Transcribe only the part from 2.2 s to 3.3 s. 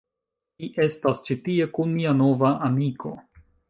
nova amiko